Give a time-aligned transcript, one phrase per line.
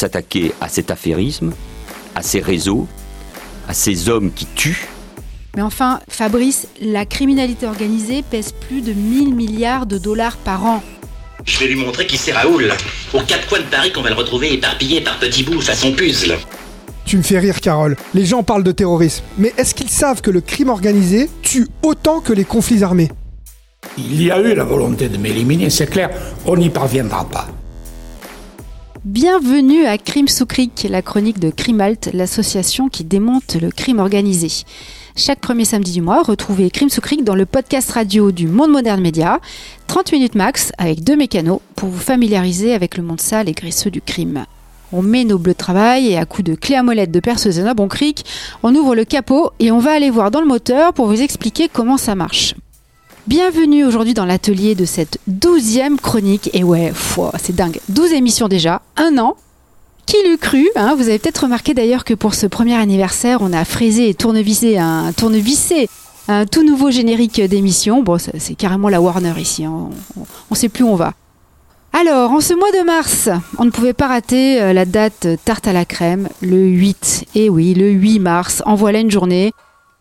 [0.00, 1.52] s'attaquer à cet affairisme,
[2.14, 2.88] à ces réseaux,
[3.68, 4.88] à ces hommes qui tuent.
[5.56, 10.82] Mais enfin, Fabrice, la criminalité organisée pèse plus de 1000 milliards de dollars par an.
[11.44, 12.72] Je vais lui montrer qui c'est Raoul.
[13.12, 16.38] Aux quatre coins de Paris qu'on va le retrouver éparpillé par petits bouts façon puzzle.
[17.04, 17.96] Tu me fais rire, Carole.
[18.14, 19.24] Les gens parlent de terrorisme.
[19.36, 23.10] Mais est-ce qu'ils savent que le crime organisé tue autant que les conflits armés?
[23.98, 26.10] Il y a eu la volonté de m'éliminer, c'est clair.
[26.46, 27.48] On n'y parviendra pas.
[29.06, 34.66] Bienvenue à Crime sous Cric, la chronique de Crimalt, l'association qui démonte le crime organisé.
[35.16, 38.72] Chaque premier samedi du mois, retrouvez Crime sous Cric dans le podcast radio du Monde
[38.72, 39.40] Moderne Média.
[39.86, 43.90] 30 minutes max avec deux mécanos pour vous familiariser avec le monde sale et graisseux
[43.90, 44.44] du crime.
[44.92, 47.58] On met nos bleus de travail et à coups de clé à molette de perceuse
[47.58, 48.26] et bon cric,
[48.62, 51.70] on ouvre le capot et on va aller voir dans le moteur pour vous expliquer
[51.72, 52.54] comment ça marche.
[53.26, 56.48] Bienvenue aujourd'hui dans l'atelier de cette douzième chronique.
[56.54, 56.90] Et ouais,
[57.38, 57.78] c'est dingue.
[57.90, 59.36] 12 émissions déjà, un an.
[60.06, 60.94] Qui l'eût cru hein?
[60.96, 64.78] Vous avez peut-être remarqué d'ailleurs que pour ce premier anniversaire, on a fraisé et tournevissé
[64.78, 65.88] un, tournevissé
[66.28, 68.02] un tout nouveau générique d'émission.
[68.02, 69.64] Bon, c'est carrément la Warner ici.
[69.64, 69.90] Hein.
[70.16, 71.12] On ne sait plus où on va.
[71.92, 73.28] Alors, en ce mois de mars,
[73.58, 77.26] on ne pouvait pas rater euh, la date tarte à la crème, le 8.
[77.34, 79.52] Et oui, le 8 mars, en voilà une journée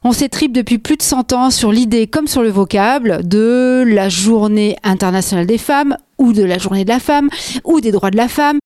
[0.04, 4.10] on s'étripe depuis plus de 100 ans sur l'idée comme sur le vocable de la
[4.10, 7.30] journée internationale des femmes ou de la journée de la femme
[7.64, 8.60] ou des droits de la femme.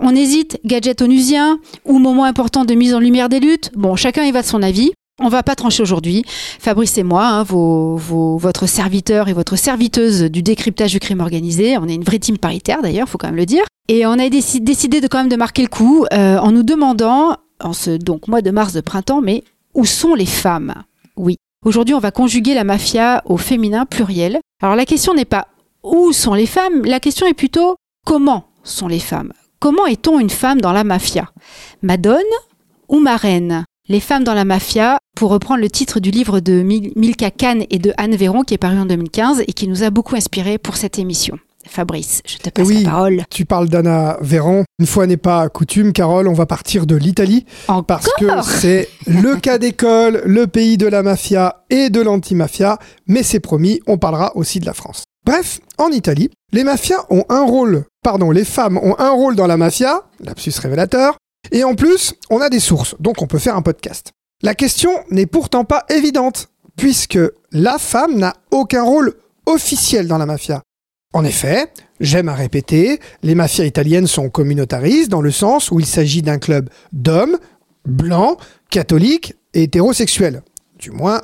[0.00, 3.70] on hésite, gadget onusien ou moment important de mise en lumière des luttes.
[3.74, 4.92] Bon, chacun y va de son avis.
[5.22, 6.24] On va pas trancher aujourd'hui.
[6.58, 11.76] Fabrice et moi, hein, votre serviteur et votre serviteuse du décryptage du crime organisé.
[11.76, 13.64] On est une vraie team paritaire d'ailleurs, faut quand même le dire.
[13.88, 17.36] Et on a décidé de quand même de marquer le coup euh, en nous demandant,
[17.62, 17.98] en ce
[18.28, 20.74] mois de mars de printemps, mais où sont les femmes?
[21.16, 21.36] Oui.
[21.64, 24.40] Aujourd'hui, on va conjuguer la mafia au féminin pluriel.
[24.62, 25.48] Alors la question n'est pas
[25.82, 29.32] où sont les femmes, la question est plutôt comment sont les femmes?
[29.58, 31.30] Comment est-on une femme dans la mafia?
[31.82, 32.20] Madone
[32.88, 33.64] ou marraine?
[33.88, 37.78] Les femmes dans la mafia, pour reprendre le titre du livre de Milka Khan et
[37.78, 40.76] de Anne Véron qui est paru en 2015 et qui nous a beaucoup inspiré pour
[40.76, 41.38] cette émission.
[41.70, 43.24] Fabrice, je te passe la parole.
[43.30, 44.64] Tu parles d'Anna Véran.
[44.80, 47.46] Une fois n'est pas coutume, Carole, on va partir de l'Italie.
[47.86, 52.78] Parce que c'est le cas d'école, le pays de la mafia et de l'anti-mafia.
[53.06, 55.04] Mais c'est promis, on parlera aussi de la France.
[55.24, 59.46] Bref, en Italie, les mafias ont un rôle, pardon, les femmes ont un rôle dans
[59.46, 61.18] la mafia, lapsus révélateur,
[61.52, 64.10] et en plus, on a des sources, donc on peut faire un podcast.
[64.42, 67.18] La question n'est pourtant pas évidente, puisque
[67.52, 69.14] la femme n'a aucun rôle
[69.46, 70.62] officiel dans la mafia.
[71.12, 75.86] En effet, j'aime à répéter, les mafias italiennes sont communautaristes dans le sens où il
[75.86, 77.36] s'agit d'un club d'hommes,
[77.84, 78.38] blancs,
[78.70, 80.42] catholiques et hétérosexuels.
[80.78, 81.20] Du moins,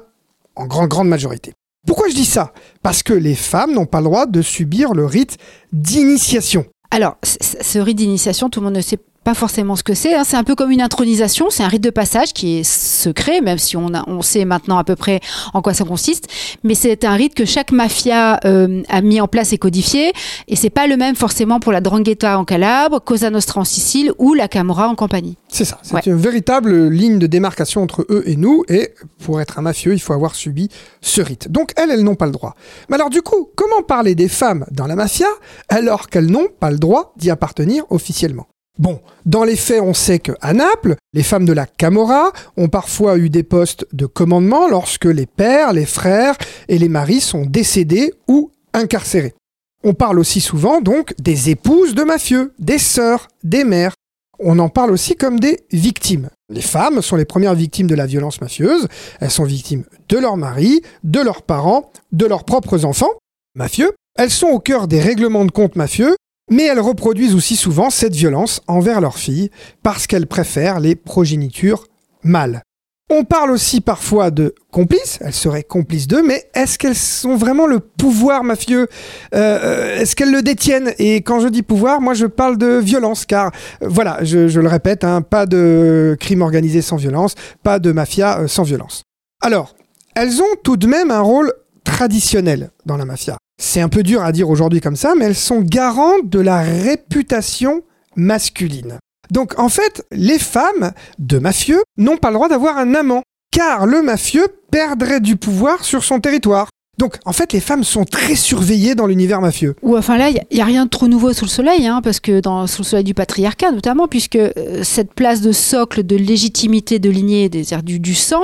[0.56, 1.52] en grande, majorité.
[1.86, 2.52] Pourquoi je dis ça?
[2.82, 5.38] Parce que les femmes n'ont pas le droit de subir le rite
[5.72, 6.66] d'initiation.
[6.90, 10.14] Alors, ce rite d'initiation, tout le monde ne sait pas forcément ce que c'est.
[10.14, 10.22] Hein.
[10.24, 13.58] C'est un peu comme une intronisation, c'est un rite de passage qui est secret, même
[13.58, 15.18] si on, on sait maintenant à peu près
[15.52, 16.28] en quoi ça consiste.
[16.62, 20.12] Mais c'est un rite que chaque mafia euh, a mis en place et codifié.
[20.46, 24.12] Et c'est pas le même forcément pour la Drangheta en Calabre, Cosa Nostra en Sicile
[24.18, 25.36] ou la Camorra en compagnie.
[25.48, 28.62] C'est ça, c'est une véritable ligne de démarcation entre eux et nous.
[28.68, 28.94] Et
[29.24, 30.68] pour être un mafieux, il faut avoir subi
[31.00, 31.50] ce rite.
[31.50, 32.54] Donc elles, elles n'ont pas le droit.
[32.88, 35.26] Mais alors du coup, comment parler des femmes dans la mafia
[35.68, 38.46] alors qu'elles n'ont pas le droit d'y appartenir officiellement?
[38.78, 43.16] Bon, dans les faits, on sait qu'à Naples, les femmes de la Camorra ont parfois
[43.16, 46.36] eu des postes de commandement lorsque les pères, les frères
[46.68, 49.34] et les maris sont décédés ou incarcérés.
[49.82, 53.94] On parle aussi souvent donc des épouses de mafieux, des sœurs, des mères.
[54.38, 56.28] On en parle aussi comme des victimes.
[56.50, 58.88] Les femmes sont les premières victimes de la violence mafieuse.
[59.20, 63.12] Elles sont victimes de leurs maris, de leurs parents, de leurs propres enfants
[63.54, 63.92] mafieux.
[64.18, 66.16] Elles sont au cœur des règlements de compte mafieux
[66.50, 69.50] mais elles reproduisent aussi souvent cette violence envers leurs filles
[69.82, 71.86] parce qu'elles préfèrent les progénitures
[72.22, 72.62] mâles.
[73.08, 76.96] On parle aussi parfois de complices, elles seraient complices d'eux, mais est-ce qu'elles
[77.30, 78.88] ont vraiment le pouvoir mafieux?
[79.32, 80.92] Euh, euh, Est-ce qu'elles le détiennent?
[80.98, 84.66] Et quand je dis pouvoir, moi je parle de violence, car euh, voilà, je, le
[84.66, 89.04] répète, hein, pas de crime organisé sans violence, pas de mafia sans violence.
[89.40, 89.76] Alors,
[90.16, 91.52] elles ont tout de même un rôle
[91.84, 93.36] traditionnel dans la mafia.
[93.58, 96.60] C'est un peu dur à dire aujourd'hui comme ça, mais elles sont garantes de la
[96.60, 97.82] réputation
[98.14, 98.98] masculine.
[99.30, 103.86] Donc en fait, les femmes de mafieux n'ont pas le droit d'avoir un amant, car
[103.86, 106.68] le mafieux perdrait du pouvoir sur son territoire.
[106.98, 109.76] Donc, en fait, les femmes sont très surveillées dans l'univers mafieux.
[109.82, 112.20] Ou enfin là, il n'y a, rien de trop nouveau sous le soleil, hein, parce
[112.20, 116.16] que dans, sous le soleil du patriarcat notamment, puisque euh, cette place de socle de
[116.16, 118.42] légitimité de lignée, c'est-à-dire du, du, sang,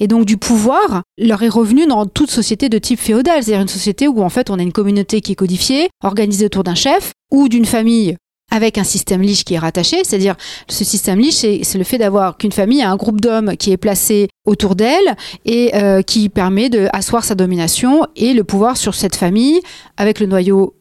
[0.00, 3.68] et donc du pouvoir, leur est revenue dans toute société de type féodal, c'est-à-dire une
[3.68, 7.12] société où en fait on a une communauté qui est codifiée, organisée autour d'un chef,
[7.30, 8.16] ou d'une famille
[8.52, 10.36] avec un système liche qui est rattaché, c'est-à-dire
[10.68, 13.78] ce système liche, c'est le fait d'avoir qu'une famille a un groupe d'hommes qui est
[13.78, 19.16] placé autour d'elle et euh, qui permet d'asseoir sa domination et le pouvoir sur cette
[19.16, 19.60] famille
[19.96, 20.74] avec le noyau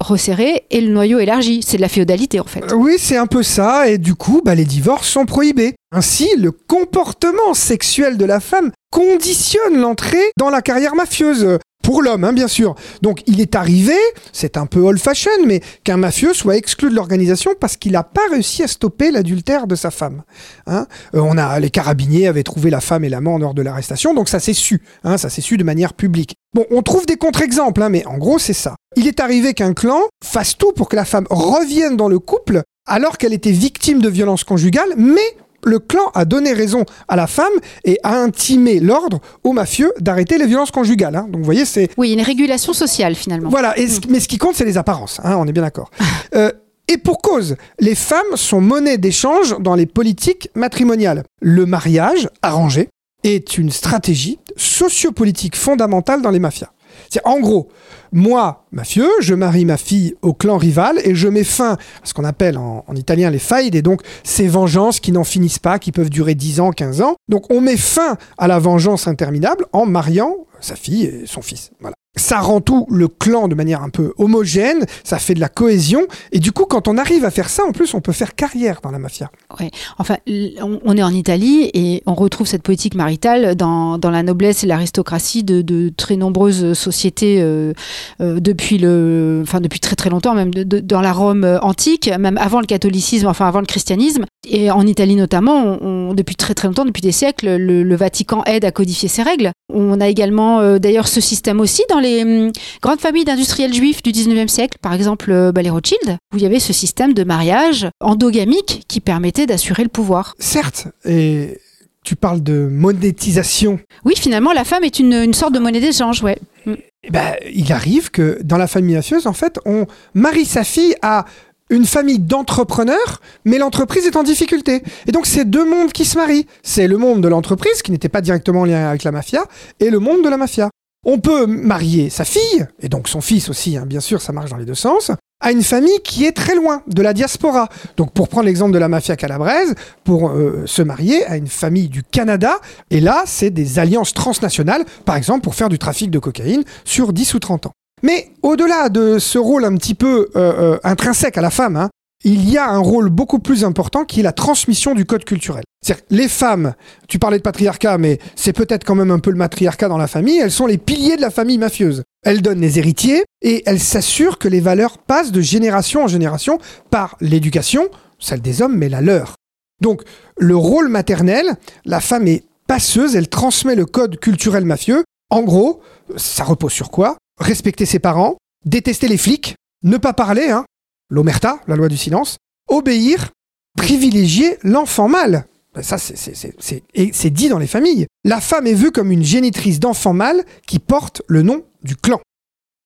[0.00, 1.62] resserré et le noyau élargi.
[1.64, 2.72] C'est de la féodalité en fait.
[2.74, 5.74] Oui, c'est un peu ça, et du coup, bah, les divorces sont prohibés.
[5.92, 11.58] Ainsi, le comportement sexuel de la femme conditionne l'entrée dans la carrière mafieuse.
[11.88, 12.74] Pour l'homme, hein, bien sûr.
[13.00, 13.96] Donc, il est arrivé,
[14.34, 18.20] c'est un peu old-fashion, mais qu'un mafieux soit exclu de l'organisation parce qu'il n'a pas
[18.30, 20.22] réussi à stopper l'adultère de sa femme.
[20.66, 20.86] Hein.
[21.14, 24.12] Euh, on a, les carabiniers avaient trouvé la femme et l'amant en dehors de l'arrestation,
[24.12, 24.82] donc ça s'est su.
[25.02, 26.34] Hein, ça s'est su de manière publique.
[26.52, 28.76] Bon, on trouve des contre-exemples, mais en gros, c'est ça.
[28.96, 32.64] Il est arrivé qu'un clan fasse tout pour que la femme revienne dans le couple
[32.84, 35.34] alors qu'elle était victime de violences conjugales, mais
[35.64, 37.52] le clan a donné raison à la femme
[37.84, 41.16] et a intimé l'ordre aux mafieux d'arrêter les violences conjugales.
[41.16, 41.26] hein.
[41.28, 43.50] Donc vous voyez, c'est Oui, une régulation sociale finalement.
[43.50, 43.76] voilà.
[43.78, 45.20] Et ce- mais ce qui compte, c'est les apparences.
[45.24, 45.90] hein, on est bien d'accord.
[46.34, 46.52] Euh,
[46.88, 51.22] et pour cause, les femmes sont monnaie d'échange dans les politiques matrimoniales.
[51.40, 52.88] Le mariage arrangé
[53.24, 56.70] est une stratégie sociopolitique fondamentale dans les mafias.
[57.10, 57.68] C'est en gros,
[58.12, 62.14] moi, mafieux, je marie ma fille au clan rival et je mets fin à ce
[62.14, 65.78] qu'on appelle en, en italien les failles, et donc ces vengeances qui n'en finissent pas,
[65.78, 67.16] qui peuvent durer 10 ans, 15 ans.
[67.28, 71.70] Donc on met fin à la vengeance interminable en mariant sa fille et son fils.
[71.80, 71.94] Voilà.
[72.18, 76.06] Ça rend tout le clan de manière un peu homogène, ça fait de la cohésion,
[76.32, 78.80] et du coup, quand on arrive à faire ça, en plus, on peut faire carrière
[78.82, 79.30] dans la mafia.
[79.58, 79.70] Ouais.
[79.98, 80.16] Enfin,
[80.60, 85.44] on, est en Italie et on retrouve cette politique maritale dans, la noblesse et l'aristocratie
[85.44, 87.72] de, très nombreuses sociétés euh,
[88.20, 92.38] euh, depuis le, enfin depuis très très longtemps, même dans la Rome euh, antique, même
[92.38, 96.84] avant le catholicisme, enfin avant le christianisme, et en Italie notamment, depuis très très longtemps,
[96.84, 99.50] depuis des siècles, le, Vatican aide à codifier ces règles.
[99.72, 102.52] On a également d'ailleurs ce système aussi dans les hum,
[102.82, 106.42] grandes familles d'industriels juifs du 19e siècle, par exemple euh, bah, les Rothschild, où il
[106.42, 110.34] y avait ce système de mariage endogamique qui permettait d'assurer le pouvoir.
[110.38, 111.58] Certes, et
[112.04, 116.22] tu parles de monétisation Oui, finalement, la femme est une, une sorte de monnaie d'échange,
[116.22, 116.38] ouais.
[116.66, 116.74] Mm.
[117.04, 120.94] Eh ben, il arrive que dans la famille mafieuse, en fait, on marie sa fille
[121.02, 121.26] à
[121.70, 124.82] une famille d'entrepreneurs, mais l'entreprise est en difficulté.
[125.06, 126.46] Et donc, c'est deux mondes qui se marient.
[126.62, 129.44] C'est le monde de l'entreprise, qui n'était pas directement en lien avec la mafia,
[129.80, 130.70] et le monde de la mafia.
[131.04, 134.50] On peut marier sa fille, et donc son fils aussi, hein, bien sûr, ça marche
[134.50, 137.68] dans les deux sens, à une famille qui est très loin, de la diaspora.
[137.96, 141.88] Donc, pour prendre l'exemple de la mafia calabraise, pour euh, se marier à une famille
[141.88, 142.56] du Canada,
[142.90, 147.12] et là, c'est des alliances transnationales, par exemple, pour faire du trafic de cocaïne sur
[147.12, 147.72] 10 ou 30 ans.
[148.02, 151.88] Mais au-delà de ce rôle un petit peu euh, euh, intrinsèque à la femme, hein,
[152.24, 155.62] il y a un rôle beaucoup plus important qui est la transmission du code culturel.
[156.10, 156.74] Les femmes,
[157.08, 160.06] tu parlais de patriarcat, mais c'est peut-être quand même un peu le matriarcat dans la
[160.06, 162.02] famille, elles sont les piliers de la famille mafieuse.
[162.24, 166.58] Elles donnent les héritiers et elles s'assurent que les valeurs passent de génération en génération
[166.90, 167.88] par l'éducation,
[168.18, 169.34] celle des hommes, mais la leur.
[169.80, 170.02] Donc
[170.36, 175.04] le rôle maternel, la femme est passeuse, elle transmet le code culturel mafieux.
[175.30, 175.80] En gros,
[176.16, 177.16] ça repose sur quoi?
[177.38, 180.64] Respecter ses parents, détester les flics, ne pas parler, hein,
[181.10, 182.38] l'omerta, la loi du silence,
[182.68, 183.30] obéir,
[183.76, 185.46] privilégier l'enfant mâle.
[185.82, 188.06] Ça, c'est- dit dans les familles.
[188.24, 192.20] La femme est vue comme une génitrice d'enfant mâle qui porte le nom du clan.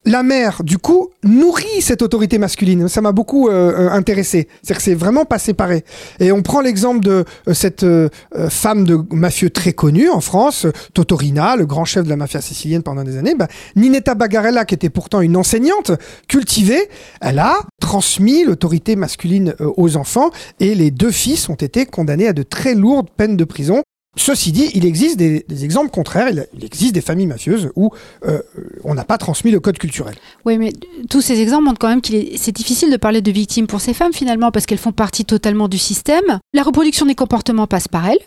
[0.05, 2.89] La mère, du coup, nourrit cette autorité masculine.
[2.89, 3.53] Ça m'a beaucoup euh,
[3.87, 4.49] euh, intéressé.
[4.61, 5.85] C'est-à-dire que c'est vraiment pas séparé.
[6.19, 8.09] Et on prend l'exemple de euh, cette euh,
[8.49, 12.83] femme de mafieux très connue en France, Totorina, le grand chef de la mafia sicilienne
[12.83, 13.37] pendant des années.
[13.37, 13.47] Bah,
[13.77, 15.93] Ninetta Bagarella, qui était pourtant une enseignante
[16.27, 16.89] cultivée,
[17.21, 22.33] elle a transmis l'autorité masculine aux enfants et les deux fils ont été condamnés à
[22.33, 23.83] de très lourdes peines de prison.
[24.17, 26.29] Ceci dit, il existe des, des exemples contraires.
[26.29, 27.91] Il, existe des familles mafieuses où
[28.27, 28.41] euh,
[28.85, 30.15] on n'a pas transmis le code culturel.
[30.45, 30.73] Oui, mais
[31.09, 33.81] tous ces exemples montrent quand même qu'il est, c'est difficile de parler de victimes pour
[33.81, 36.41] ces femmes finalement parce qu'elles font partie totalement du système.
[36.53, 38.19] La reproduction des comportements passe par elles.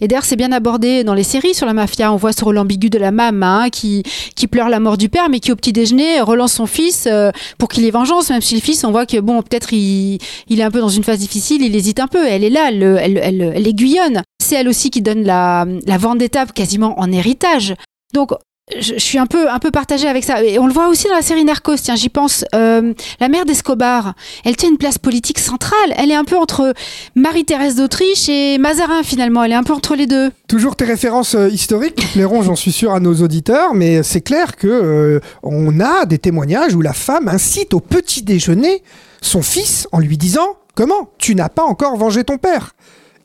[0.00, 2.12] Et d'ailleurs, c'est bien abordé dans les séries sur la mafia.
[2.12, 4.04] On voit ce rôle ambigu de la maman hein, qui,
[4.36, 7.30] qui pleure la mort du père, mais qui au petit déjeuner relance son fils euh,
[7.58, 8.30] pour qu'il ait vengeance.
[8.30, 10.18] Même si le fils, on voit que bon, peut-être il,
[10.48, 12.24] il est un peu dans une phase difficile, il hésite un peu.
[12.24, 14.22] Elle est là, elle, elle, elle, elle aiguillonne.
[14.52, 17.74] C'est elle aussi qui donne la, la vendetta quasiment en héritage.
[18.12, 18.32] Donc,
[18.78, 20.44] je, suis un peu, un peu partagée avec ça.
[20.44, 21.76] Et on le voit aussi dans la série Narcos.
[21.76, 22.44] Tiens, j'y pense.
[22.54, 24.12] Euh, la mère d'Escobar,
[24.44, 25.94] elle tient une place politique centrale.
[25.96, 26.74] Elle est un peu entre
[27.14, 29.42] Marie-Thérèse d'Autriche et Mazarin, finalement.
[29.42, 30.30] Elle est un peu entre les deux.
[30.48, 34.20] Toujours tes références euh, historiques qui plairont, j'en suis sûr, à nos auditeurs, mais c'est
[34.20, 38.82] clair que euh, on a des témoignages où la femme incite au petit déjeuner
[39.22, 41.08] son fils en lui disant Comment?
[41.16, 42.74] Tu n'as pas encore vengé ton père?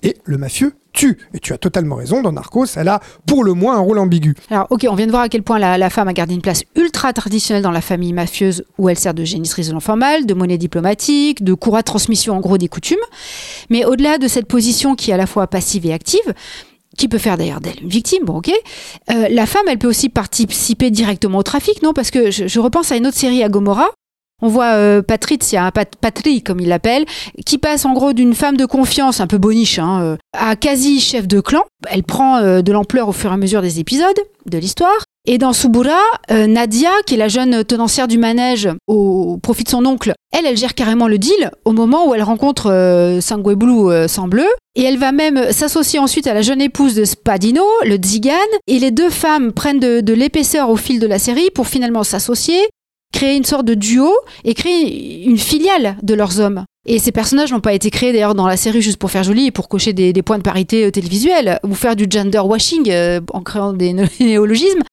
[0.04, 0.74] Et le mafieux
[1.34, 4.36] Et tu as totalement raison, dans Narcos, elle a pour le moins un rôle ambigu.
[4.50, 6.64] Alors, ok, on vient de voir à quel point la, femme a gardé une place
[6.76, 10.34] ultra traditionnelle dans la famille mafieuse où elle sert de génitrice de l'enfant mâle, de
[10.34, 12.98] monnaie diplomatique, de courroie de transmission en gros des coutumes.
[13.70, 16.34] Mais au-delà de cette position qui est à la fois passive et active,
[16.98, 18.52] qui peut faire d'ailleurs d'elle une victime, bon ok.
[19.12, 21.94] Euh, la femme, elle peut aussi participer directement au trafic, non?
[21.94, 23.90] Parce que je, je repense à une autre série à Gomorrah.
[24.40, 27.06] On voit euh, Patricia, Pat Patri comme il l'appelle,
[27.48, 31.00] qui passe en gros d'une femme de confiance, un peu boniche, hein, euh, à quasi
[31.00, 31.64] chef de clan.
[31.90, 35.04] Elle prend euh, de l'ampleur au fur et à mesure des épisodes de l'histoire.
[35.26, 35.98] Et dans Subura,
[36.30, 40.46] euh, Nadia, qui est la jeune tenancière du manège au profit de son oncle, elle,
[40.46, 44.48] elle gère carrément le deal au moment où elle rencontre Sangueblu sans bleu.
[44.76, 48.34] Et elle va même s'associer ensuite à la jeune épouse de Spadino, le Zigan.
[48.68, 52.62] Et les deux femmes prennent de l'épaisseur au fil de la série pour finalement s'associer,
[53.14, 54.12] créer une sorte de duo
[54.44, 56.64] et créer une filiale de leurs hommes.
[56.86, 59.48] Et ces personnages n'ont pas été créés d'ailleurs dans la série juste pour faire joli
[59.48, 63.20] et pour cocher des, points de parité euh, télévisuels ou faire du gender washing euh,
[63.34, 64.84] en créant des né- néologismes.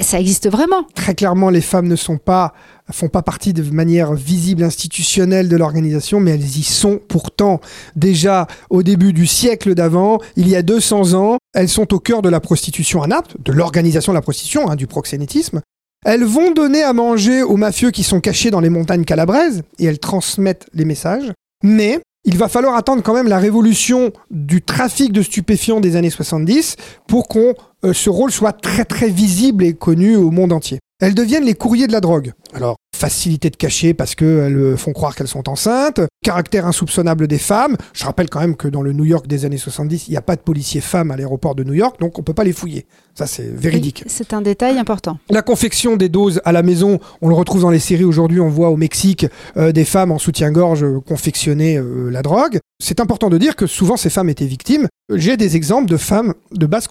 [0.00, 0.86] Ça existe vraiment.
[0.94, 2.52] Très clairement, les femmes ne sont pas
[2.92, 7.60] font pas partie de manière visible institutionnelle de l'organisation, mais elles y sont pourtant
[7.96, 12.22] déjà au début du siècle d'avant, il y a 200 ans, elles sont au cœur
[12.22, 15.62] de la prostitution à de l'organisation de la prostitution, hein, du proxénétisme.
[16.08, 19.86] Elles vont donner à manger aux mafieux qui sont cachés dans les montagnes calabraises et
[19.86, 21.32] elles transmettent les messages.
[21.64, 26.10] Mais il va falloir attendre quand même la révolution du trafic de stupéfiants des années
[26.10, 26.76] 70
[27.08, 30.78] pour qu'on euh, ce rôle soit très très visible et connu au monde entier.
[30.98, 32.32] Elles deviennent les courriers de la drogue.
[32.54, 37.36] Alors, facilité de cacher parce qu'elles euh, font croire qu'elles sont enceintes, caractère insoupçonnable des
[37.36, 37.76] femmes.
[37.92, 40.22] Je rappelle quand même que dans le New York des années 70, il n'y a
[40.22, 42.86] pas de policiers femmes à l'aéroport de New York, donc on peut pas les fouiller.
[43.14, 44.02] Ça, c'est véridique.
[44.06, 45.18] Oui, C'est un détail important.
[45.28, 48.48] La confection des doses à la maison, on le retrouve dans les séries aujourd'hui, on
[48.48, 49.26] voit au Mexique
[49.58, 52.58] euh, des femmes en soutien-gorge euh, confectionner euh, la drogue.
[52.82, 54.88] C'est important de dire que souvent ces femmes étaient victimes.
[55.14, 56.88] J'ai des exemples de femmes de basse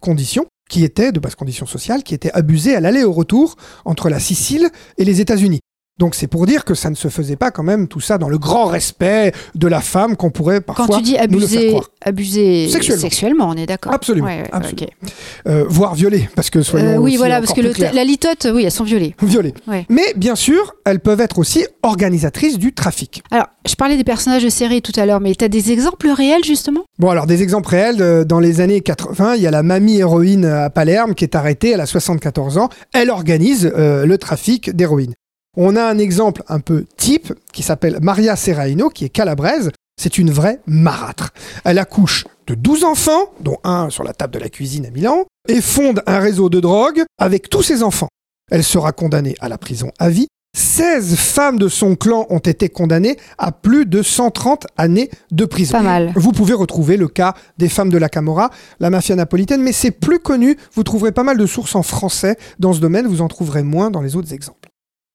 [0.00, 3.56] condition qui étaient de basse condition sociale, qui étaient abusées à l'aller et au retour
[3.84, 5.60] entre la Sicile et les États-Unis.
[5.98, 8.28] Donc c'est pour dire que ça ne se faisait pas quand même tout ça dans
[8.28, 13.48] le grand respect de la femme qu'on pourrait parfois Quand tu dis abuser, Sexuellement.
[13.50, 13.92] on est d'accord.
[13.92, 14.88] Absolument, Ouais, ouais, absolument.
[15.02, 15.10] ok.
[15.46, 18.64] Euh, voire violer, parce que soyons Euh, oui, voilà, parce que le- la litote, oui,
[18.64, 19.14] elles sont violées.
[19.68, 19.86] Ouais.
[19.88, 23.22] Mais bien sûr, elles peuvent être aussi organisatrices du trafic.
[23.30, 26.08] Alors, je parlais des personnages de série tout à l'heure, mais tu as des exemples
[26.08, 26.80] réels justement?
[26.98, 29.98] Bon, alors des exemples réels, euh, dans les années 80, il y a la mamie
[29.98, 34.74] héroïne à Palerme qui est arrêtée, elle a 74 ans, elle organise euh, le trafic
[34.74, 35.14] d'héroïne.
[35.54, 40.16] On a un exemple un peu type qui s'appelle Maria Serraino, qui est calabraise, c'est
[40.16, 41.34] une vraie marâtre.
[41.64, 45.26] Elle accouche de 12 enfants, dont un sur la table de la cuisine à Milan,
[45.48, 48.08] et fonde un réseau de drogue avec tous ses enfants.
[48.50, 50.26] Elle sera condamnée à la prison à vie.
[50.56, 55.72] 16 femmes de son clan ont été condamnées à plus de 130 années de prison.
[55.72, 56.12] Pas mal.
[56.16, 59.90] Vous pouvez retrouver le cas des femmes de la Camorra, la mafia napolitaine, mais c'est
[59.90, 60.56] plus connu.
[60.74, 63.90] Vous trouverez pas mal de sources en français dans ce domaine, vous en trouverez moins
[63.90, 64.61] dans les autres exemples.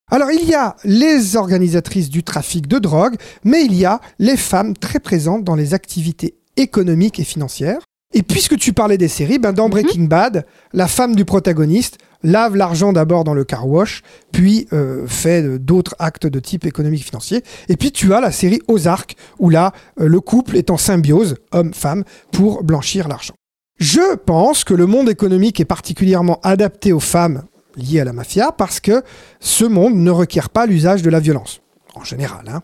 [0.10, 4.38] Alors il y a les organisatrices du trafic de drogue, mais il y a les
[4.38, 7.82] femmes très présentes dans les activités économiques et financières.
[8.14, 12.56] Et puisque tu parlais des séries, ben dans Breaking Bad, la femme du protagoniste lave
[12.56, 17.44] l'argent d'abord dans le car wash, puis euh, fait d'autres actes de type économique financier.
[17.68, 21.36] Et puis tu as la série Ozark, où là, euh, le couple est en symbiose,
[21.52, 23.34] homme-femme, pour blanchir l'argent.
[23.78, 27.44] Je pense que le monde économique est particulièrement adapté aux femmes
[27.78, 29.04] liées à la mafia parce que
[29.40, 31.62] ce monde ne requiert pas l'usage de la violence,
[31.96, 32.50] en général.
[32.50, 32.62] hein.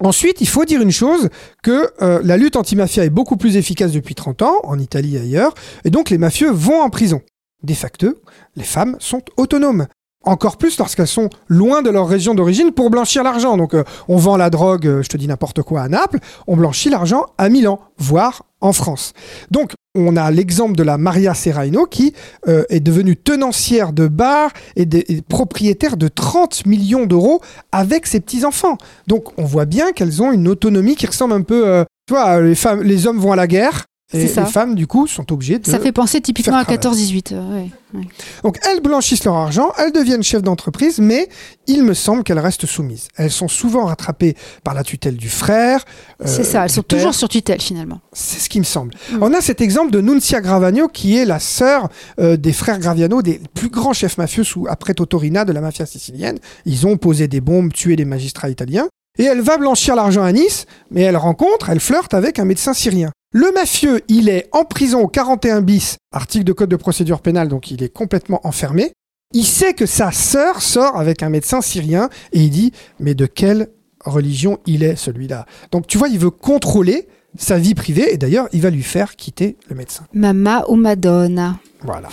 [0.00, 1.28] Ensuite, il faut dire une chose,
[1.62, 5.20] que euh, la lutte anti-mafia est beaucoup plus efficace depuis 30 ans, en Italie et
[5.20, 5.54] ailleurs,
[5.84, 7.22] et donc les mafieux vont en prison.
[7.62, 8.08] De facto,
[8.56, 9.86] les femmes sont autonomes.
[10.26, 13.56] Encore plus lorsqu'elles sont loin de leur région d'origine pour blanchir l'argent.
[13.56, 16.56] Donc euh, on vend la drogue, euh, je te dis n'importe quoi, à Naples, on
[16.56, 19.12] blanchit l'argent à Milan, voire en France.
[19.50, 22.14] Donc on a l'exemple de la Maria Serraino qui
[22.48, 24.86] euh, est devenue tenancière de bar et,
[25.28, 27.40] propriétaire de 30 millions d'euros
[27.70, 28.78] avec ses petits-enfants.
[29.06, 31.84] Donc on voit bien qu'elles ont une autonomie qui ressemble un peu...
[32.06, 33.84] tu vois, les, femmes, les hommes vont à la guerre.
[34.12, 34.42] Et ça.
[34.44, 35.66] les femmes, du coup, sont obligées de...
[35.68, 36.98] Ça fait penser typiquement à faire travail.
[37.00, 37.32] 14-18.
[37.34, 38.04] euh, ouais, ouais.
[38.44, 41.28] Donc elles blanchissent leur argent, elles deviennent chefs d'entreprise, mais
[41.66, 43.08] il me semble qu'elles restent soumises.
[43.16, 45.84] Elles sont souvent rattrapées par la tutelle du frère.
[46.20, 46.98] euh, C'est ça, elles sont père.
[46.98, 48.00] toujours sur tutelle finalement.
[48.12, 48.94] C'est ce qui me semble.
[49.10, 49.18] Mm.
[49.22, 51.88] On a cet exemple de Nunzia Gravano, qui est la sœur
[52.20, 55.86] euh, des frères Graviano, des plus grands chefs mafieux sous, après Totorina de la mafia
[55.86, 56.38] sicilienne.
[56.66, 58.86] Ils ont posé des bombes, tué des magistrats italiens.
[59.18, 62.74] Et elle va blanchir l'argent à Nice, mais elle rencontre, elle flirte avec un médecin
[62.74, 63.10] syrien.
[63.36, 67.48] Le mafieux, il est en prison au 41 bis, article de code de procédure pénale,
[67.48, 68.92] donc il est complètement enfermé.
[69.32, 73.26] Il sait que sa sœur sort avec un médecin syrien et il dit Mais de
[73.26, 73.70] quelle
[74.04, 75.46] religion il est celui-là?
[75.72, 79.16] Donc tu vois, il veut contrôler sa vie privée, et d'ailleurs, il va lui faire
[79.16, 80.04] quitter le médecin.
[80.12, 81.56] Mama ou Madonna.
[81.82, 82.10] Voilà.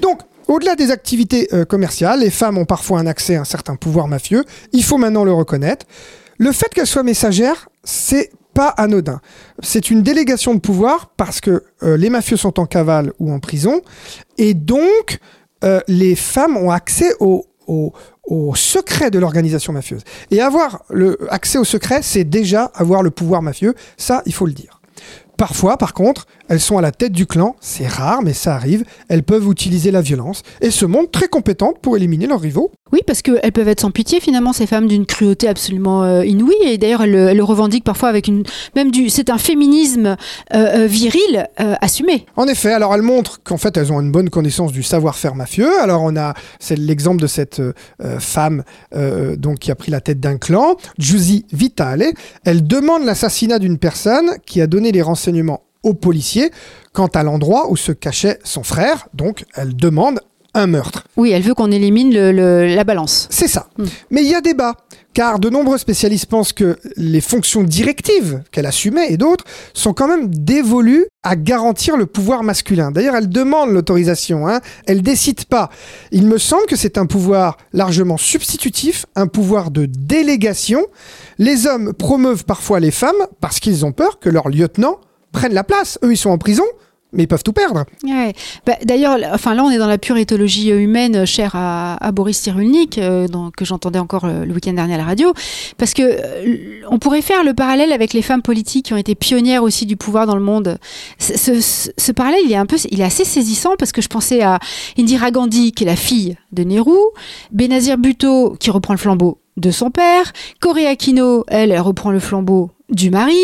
[0.00, 3.76] Donc, au-delà des activités euh, commerciales, les femmes ont parfois un accès à un certain
[3.76, 4.44] pouvoir mafieux.
[4.72, 5.86] Il faut maintenant le reconnaître.
[6.36, 9.20] Le fait qu'elles soient messagères, c'est pas anodin.
[9.62, 13.40] C'est une délégation de pouvoir parce que euh, les mafieux sont en cavale ou en
[13.40, 13.82] prison,
[14.38, 15.18] et donc
[15.64, 20.02] euh, les femmes ont accès au, au, secret de l'organisation mafieuse.
[20.30, 23.74] Et avoir le accès au secret, c'est déjà avoir le pouvoir mafieux.
[23.96, 24.80] Ça, il faut le dire.
[25.36, 28.84] Parfois, par contre, elles sont à la tête du clan, c'est rare, mais ça arrive,
[29.08, 32.70] elles peuvent utiliser la violence et se montrent très compétentes pour éliminer leurs rivaux.
[32.92, 36.54] Oui, parce qu'elles peuvent être sans pitié, finalement, ces femmes d'une cruauté absolument euh, inouïe.
[36.64, 38.44] Et d'ailleurs, elles, le- elles le revendiquent parfois avec une.
[38.76, 39.08] Même du.
[39.08, 40.14] C'est un féminisme euh,
[40.54, 42.26] euh, viril euh, assumé.
[42.36, 45.80] En effet, alors elles montrent qu'en fait elles ont une bonne connaissance du savoir-faire mafieux.
[45.80, 47.72] Alors on a, c'est l'exemple de cette euh,
[48.20, 48.62] femme
[49.36, 52.04] donc qui a pris la tête d'un clan, Giusy Vitale.
[52.44, 56.50] Elle demande l'assassinat d'une personne qui a donné les renseignements aux policiers
[56.92, 59.06] quant à l'endroit où se cachait son frère.
[59.14, 60.20] Donc elle demande
[60.56, 61.04] un meurtre.
[61.16, 63.26] Oui, elle veut qu'on élimine le- le- la balance.
[63.30, 63.66] C'est ça.
[63.76, 63.86] Hmm.
[64.12, 64.74] Mais il y a débat,
[65.12, 70.06] car de nombreux spécialistes pensent que les fonctions directives qu'elle assumait et d'autres sont quand
[70.06, 72.92] même dévolues à garantir le pouvoir masculin.
[72.92, 74.60] D'ailleurs, elle demande l'autorisation, hein.
[74.86, 75.70] elle décide pas.
[76.12, 80.86] Il me semble que c'est un pouvoir largement substitutif, un pouvoir de délégation.
[81.38, 85.00] Les hommes promeuvent parfois les femmes parce qu'ils ont peur que leurs lieutenants
[85.34, 85.98] prennent la place.
[86.02, 86.64] Eux, ils sont en prison,
[87.12, 87.84] mais ils peuvent tout perdre.
[88.04, 88.32] Ouais.
[88.64, 92.12] Bah, D'ailleurs, enfin, là, on est dans la pure éthologie euh, humaine euh, chère à,
[92.12, 93.26] Boris Cyrulnik, euh,
[93.56, 95.34] que j'entendais encore le week-end dernier à la radio.
[95.76, 96.20] Parce que
[96.88, 99.96] on pourrait faire le parallèle avec les femmes politiques qui ont été pionnières aussi du
[99.96, 100.78] pouvoir dans le monde.
[101.18, 104.58] Ce parallèle, il est un peu, il est assez saisissant parce que je pensais à
[104.96, 106.96] Indira Gandhi, qui est la fille de Nehru,
[107.52, 112.18] Benazir Bhutto, qui reprend le flambeau de son père, Corée Aquino, elle, elle reprend le
[112.18, 113.38] flambeau du mari,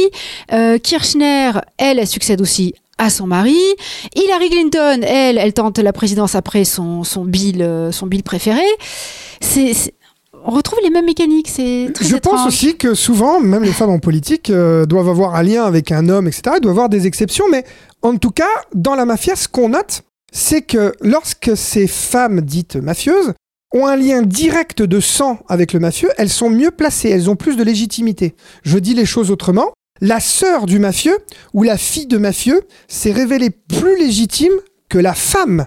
[0.52, 3.58] euh, Kirchner, elle, elle succède aussi à son mari,
[4.14, 8.60] Hillary Clinton, elle, elle tente la présidence après son, son Bill, euh, son Bill préféré.
[9.40, 9.72] C'est,
[10.44, 13.90] on retrouve les mêmes mécaniques, c'est très Je pense aussi que souvent, même les femmes
[13.90, 16.42] en politique euh, doivent avoir un lien avec un homme, etc.
[16.56, 17.64] Il doit y avoir des exceptions, mais
[18.02, 22.76] en tout cas, dans la mafia, ce qu'on note, c'est que lorsque ces femmes dites
[22.76, 23.32] mafieuses
[23.72, 27.36] ont un lien direct de sang avec le mafieux, elles sont mieux placées, elles ont
[27.36, 28.34] plus de légitimité.
[28.62, 29.72] Je dis les choses autrement.
[30.00, 31.18] La sœur du mafieux
[31.52, 34.52] ou la fille de mafieux s'est révélée plus légitime
[34.88, 35.66] que la femme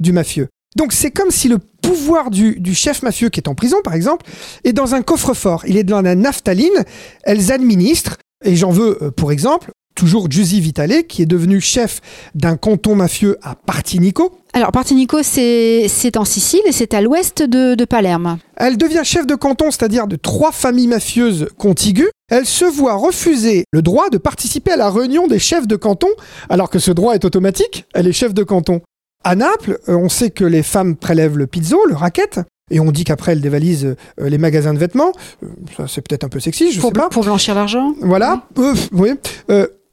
[0.00, 0.48] du mafieux.
[0.76, 4.26] Donc c'est comme si le pouvoir du, chef mafieux qui est en prison, par exemple,
[4.64, 5.64] est dans un coffre-fort.
[5.66, 6.84] Il est dans la naphtaline.
[7.22, 12.00] Elles administrent, et j'en veux euh, pour exemple, toujours Giusy Vitale, qui est devenu chef
[12.34, 14.38] d'un canton mafieux à Partinico.
[14.56, 18.38] Alors, Partinico, c'est, c'est en Sicile et c'est à l'ouest de, de Palerme.
[18.56, 22.10] Elle devient chef de canton, c'est-à-dire de trois familles mafieuses contiguës.
[22.30, 26.06] Elle se voit refuser le droit de participer à la réunion des chefs de canton,
[26.48, 27.84] alors que ce droit est automatique.
[27.94, 28.80] Elle est chef de canton.
[29.24, 32.38] À Naples, euh, on sait que les femmes prélèvent le pizzo, le racket,
[32.70, 35.10] et on dit qu'après elles dévalisent euh, les magasins de vêtements.
[35.42, 37.08] Euh, Ça, c'est peut-être un peu sexy, je Pour, sais pas.
[37.08, 37.92] pour blanchir l'argent.
[38.02, 38.42] Voilà.
[38.58, 39.10] Euh, oui.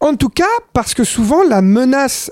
[0.04, 2.32] En tout cas, parce que souvent, la menace,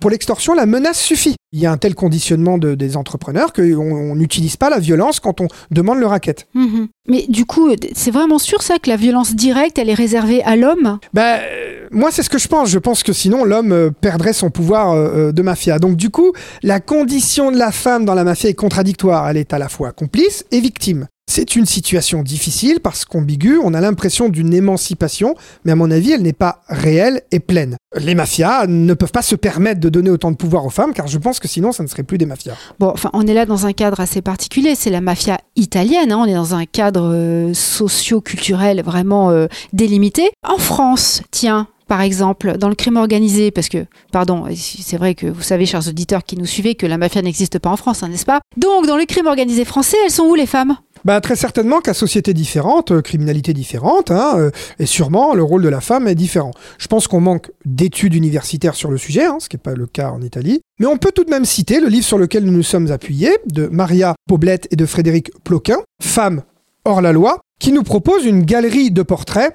[0.00, 1.36] pour l'extorsion, la menace suffit.
[1.56, 5.20] Il y a un tel conditionnement de- des entrepreneurs qu'on on n'utilise pas la violence
[5.20, 6.48] quand on demande le racket.
[6.54, 6.88] Mhm.
[7.08, 10.56] Mais du coup, c'est vraiment sûr ça que la violence directe, elle est réservée à
[10.56, 10.98] l'homme?
[11.12, 12.70] Ben, euh, moi, c'est ce que je pense.
[12.70, 15.78] Je pense que sinon, l'homme euh, perdrait son pouvoir euh, euh, de mafia.
[15.78, 16.32] Donc, du coup,
[16.64, 19.28] la condition de la femme dans la mafia est contradictoire.
[19.28, 21.06] Elle est à la fois complice et victime.
[21.30, 26.12] C'est une situation difficile parce qu'ambiguë, on a l'impression d'une émancipation, mais à mon avis,
[26.12, 27.76] elle n'est pas réelle et pleine.
[27.96, 31.06] Les mafias ne peuvent pas se permettre de donner autant de pouvoir aux femmes, car
[31.06, 32.54] je pense que sinon, ça ne serait plus des mafias.
[32.78, 34.74] Bon, enfin, on est là dans un cadre assez particulier.
[34.74, 36.12] C'est la mafia italienne.
[36.12, 36.18] hein.
[36.18, 40.30] On est dans un cadre euh, socio-culturel vraiment euh, délimité.
[40.46, 41.68] En France, tiens.
[41.86, 45.86] Par exemple, dans le crime organisé, parce que, pardon, c'est vrai que vous savez, chers
[45.86, 48.40] auditeurs qui nous suivez, que la mafia n'existe pas en France, hein, n'est-ce pas?
[48.56, 50.78] Donc, dans le crime organisé français, elles sont où les femmes?
[51.04, 55.62] Bah, très certainement qu'à sociétés différentes, euh, criminalités différentes, hein, euh, et sûrement le rôle
[55.62, 56.52] de la femme est différent.
[56.78, 59.86] Je pense qu'on manque d'études universitaires sur le sujet, hein, ce qui n'est pas le
[59.86, 60.62] cas en Italie.
[60.80, 63.36] Mais on peut tout de même citer le livre sur lequel nous nous sommes appuyés,
[63.46, 66.42] de Maria Poblette et de Frédéric Ploquin, Femmes
[66.86, 69.54] hors la loi, qui nous propose une galerie de portraits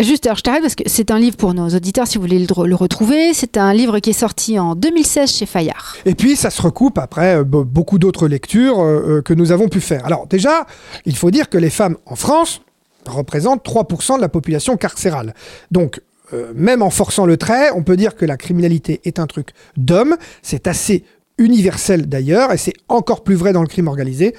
[0.00, 2.44] Juste, alors je t'arrête parce que c'est un livre pour nos auditeurs, si vous voulez
[2.44, 3.32] le, retrouver.
[3.32, 5.96] C'est un livre qui est sorti en 2016 chez Fayard.
[6.04, 9.52] Et puis ça se recoupe après euh, be- beaucoup d'autres lectures euh, euh, que nous
[9.52, 10.04] avons pu faire.
[10.04, 10.66] Alors déjà,
[11.06, 12.60] il faut dire que les femmes en France
[13.06, 15.32] représentent 3% de la population carcérale.
[15.70, 16.00] Donc
[16.32, 19.50] euh, même en forçant le trait, on peut dire que la criminalité est un truc
[19.76, 20.16] d'homme.
[20.42, 21.04] C'est assez
[21.38, 24.34] universel d'ailleurs, et c'est encore plus vrai dans le crime organisé,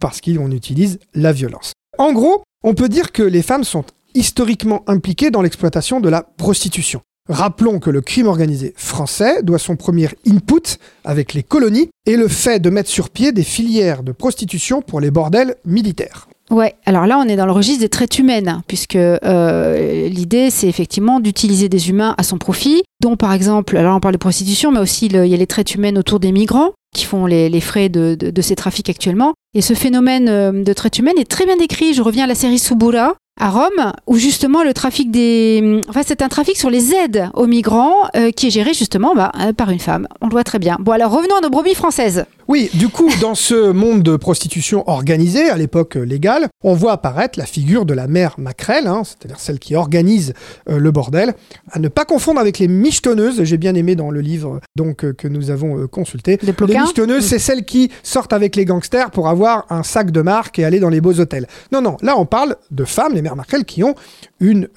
[0.00, 1.72] parce qu'on utilise la violence.
[1.96, 6.22] En gros, on peut dire que les femmes sont historiquement impliqués dans l'exploitation de la
[6.22, 7.00] prostitution.
[7.28, 12.26] Rappelons que le crime organisé français doit son premier input avec les colonies et le
[12.26, 16.26] fait de mettre sur pied des filières de prostitution pour les bordels militaires.
[16.50, 20.50] Ouais, alors là on est dans le registre des traites humaines, hein, puisque euh, l'idée
[20.50, 24.18] c'est effectivement d'utiliser des humains à son profit, dont par exemple, alors on parle de
[24.18, 27.60] prostitution, mais aussi il y a les traites humaines autour des migrants qui font les,
[27.60, 29.32] frais de, de- de ces trafics actuellement.
[29.54, 31.94] Et ce phénomène euh, de traite humaine est très bien décrit.
[31.94, 35.80] Je reviens à la série Subura à Rome, où justement le trafic des...
[35.88, 39.32] Enfin c'est un trafic sur les aides aux migrants euh, qui est géré justement bah,
[39.40, 40.06] euh, par une femme.
[40.20, 40.76] On le voit très bien.
[40.80, 42.24] Bon alors revenons à nos brebis françaises.
[42.48, 47.38] Oui, du coup, dans ce monde de prostitution organisée, à l'époque légale, on voit apparaître
[47.38, 50.34] la figure de la mère Macrel, hein, c'est-à-dire celle qui organise
[50.68, 51.34] euh, le bordel,
[51.70, 55.12] à ne pas confondre avec les michetonneuses, j'ai bien aimé dans le livre donc euh,
[55.12, 56.38] que nous avons euh, consulté.
[56.42, 60.20] Les Ploquin michetonneuses, c'est celles qui sortent avec les gangsters pour avoir un sac de
[60.22, 61.46] marque et aller dans les beaux hôtels.
[61.72, 63.94] Non, non, là on parle de femmes, les mères Macrel, qui ont
[64.40, 64.68] une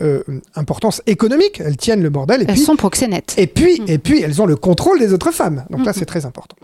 [0.56, 3.34] importance économique, elles tiennent le bordel et Elles puis sont proxénètes.
[3.38, 3.86] et puis, Mm.
[3.90, 5.66] et puis, elles ont le contrôle des autres femmes.
[5.70, 5.98] Donc là, Mhm.
[6.00, 6.56] c'est très important.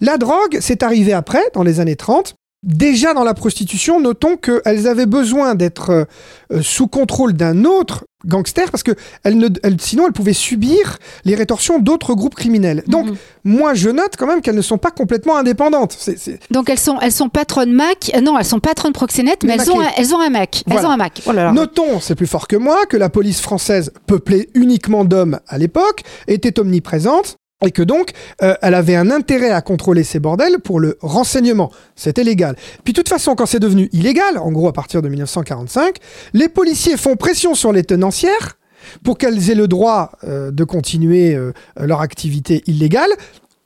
[0.00, 2.34] La drogue, c'est arrivé après, dans les années 30.
[2.66, 6.06] Déjà dans la prostitution, notons qu'elles avaient besoin d'être
[6.52, 8.90] euh, sous contrôle d'un autre gangster parce que
[9.22, 12.82] elles ne, elles- sinon elles pouvaient subir les rétorsions d'autres groupes criminels.
[12.88, 13.16] Donc, Mhm.
[13.44, 15.94] moi, je note quand même qu'elles ne sont pas complètement indépendantes.
[15.96, 19.44] C'est- c'est- Donc elles sont, elles sont patronnes Mac, euh, non, elles sont patronnes proxénètes,
[19.44, 20.64] mais Les elles ont, un, elles ont un Mac.
[20.68, 21.22] Elles ont un Mac.
[21.26, 21.52] Oh là là.
[21.52, 26.02] Notons, c'est plus fort que moi, que la police française, peuplée uniquement d'hommes à l'époque,
[26.26, 28.10] était omniprésente et que donc
[28.42, 31.70] euh, elle avait un intérêt à contrôler ces bordels pour le renseignement.
[31.94, 32.56] C'était légal.
[32.84, 35.96] Puis de toute façon, quand c'est devenu illégal, en gros à partir de 1945,
[36.34, 38.58] les policiers font pression sur les tenancières
[39.02, 43.10] pour qu'elles aient le droit euh, de continuer euh, leur activité illégale,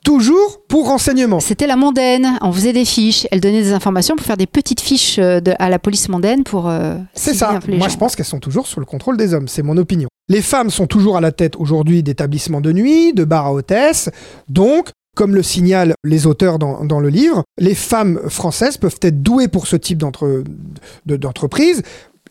[0.03, 1.39] toujours pour renseignement.
[1.39, 2.37] C'était la mondaine.
[2.41, 3.27] On faisait des fiches.
[3.29, 6.69] Elle donnait des informations pour faire des petites fiches de- à la police mondaine pour.
[6.69, 7.59] euh, C'est ça.
[7.67, 7.89] Moi, gens.
[7.89, 9.47] je pense qu'elles sont toujours sous le contrôle des hommes.
[9.47, 10.07] C'est mon opinion.
[10.31, 14.09] Les femmes sont toujours à la tête aujourd'hui d'établissements de nuit, de bars à hôtesses.
[14.47, 19.49] Donc, comme le signalent les auteurs dans, le livre, les femmes françaises peuvent être douées
[19.49, 20.45] pour ce type d'entre-
[21.05, 21.81] de- d'entreprise.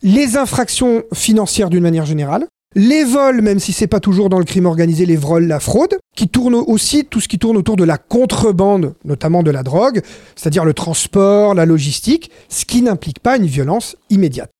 [0.02, 2.46] Les infractions financières d'une manière générale.
[2.74, 5.98] Les vols, même si c'est pas toujours dans le crime organisé, les vols, la fraude,
[6.16, 10.00] qui tourne aussi tout ce qui tourne autour de la contrebande, notamment de la drogue,
[10.36, 14.50] c'est-à-dire le transport, la logistique, ce qui n'implique pas une violence immédiate.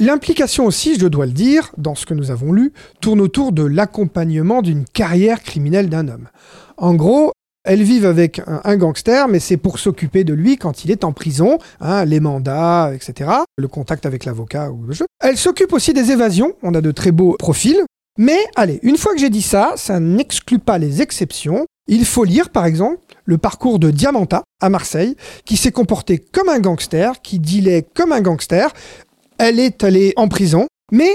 [0.00, 3.62] L'implication aussi, je dois le dire, dans ce que nous avons lu, tourne autour de
[3.62, 6.28] l'accompagnement d'une carrière criminelle d'un homme.
[6.76, 7.30] En gros,
[7.64, 11.12] elles vivent avec un, gangster, mais c'est pour s'occuper de lui quand il est en
[11.12, 15.06] prison, hein, les mandats, etc., le contact avec l'avocat ou le jeu.
[15.20, 17.80] Elles s'occupent aussi des évasions, on a de très beaux profils,
[18.18, 21.66] mais allez, une fois que j'ai dit ça, ça n'exclut pas les exceptions.
[21.86, 26.48] Il faut lire, par exemple, le parcours de Diamanta à Marseille, qui s'est comporté comme
[26.48, 28.72] un gangster, qui dealait comme un gangster,
[29.38, 31.10] elle est allée en prison, mais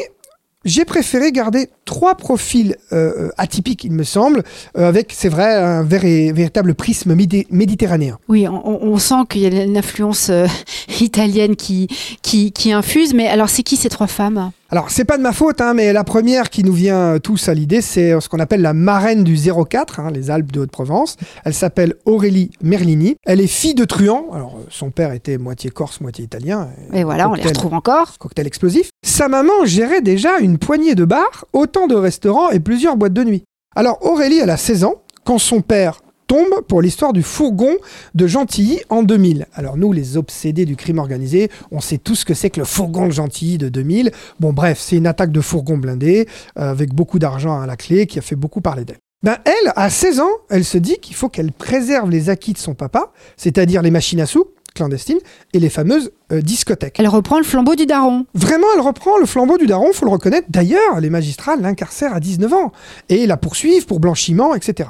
[0.65, 4.43] j'ai préféré garder trois profils euh, atypiques, il me semble,
[4.77, 8.19] euh, avec, c'est vrai, un véritable prisme méditerranéen.
[8.27, 10.47] Oui, on, sent qu'il y a une influence euh,
[10.99, 11.87] italienne qui,
[12.21, 13.13] qui, qui infuse.
[13.13, 14.51] Mais alors, c'est qui ces trois femmes?
[14.71, 17.55] Alors, c'est pas de ma faute, hein, mais la première qui nous vient tous à
[17.55, 21.17] l'idée, c'est euh, ce qu'on appelle la marraine du 04, hein, les Alpes de Haute-Provence.
[21.43, 23.15] Elle s'appelle Aurélie Merlini.
[23.25, 24.27] Elle est fille de truand.
[24.31, 26.69] Alors, euh, son père était moitié corse, moitié italien.
[26.93, 28.19] Et voilà, on les retrouve encore.
[28.19, 28.91] cocktail explosif.
[29.03, 33.23] Sa maman gérait déjà une poignée de bars, autant de restaurants et plusieurs boîtes de
[33.23, 33.43] nuit.
[33.75, 35.99] Alors Aurélie, elle a 16 ans quand son père
[36.29, 37.75] tombe pour l'histoire du fourgon
[38.13, 39.47] de Gentilly en 2000.
[39.55, 42.65] Alors nous, les obsédés du crime organisé, on sait tout ce que c'est que le
[42.65, 44.11] fourgon de Gentilly de 2000.
[44.39, 48.05] Bon bref, c'est une attaque de fourgon blindé euh, avec beaucoup d'argent à la clé
[48.05, 48.99] qui a fait beaucoup parler d'elle.
[49.23, 52.59] Ben elle, à 16 ans, elle se dit qu'il faut qu'elle préserve les acquis de
[52.59, 55.19] son papa, c'est-à-dire les machines à sous clandestines
[55.53, 56.99] et les fameuses euh, discothèques.
[56.99, 58.27] Elle reprend le flambeau du daron.
[58.35, 60.47] Vraiment, elle reprend le flambeau du daron, faut le reconnaître.
[60.51, 62.71] D'ailleurs, les magistrats l'incarcèrent à 19 ans
[63.09, 64.89] et la poursuivent pour blanchiment, etc.